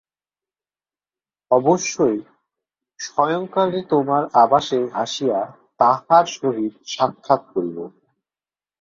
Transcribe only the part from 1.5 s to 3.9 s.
অবশ্যই সায়ংকালে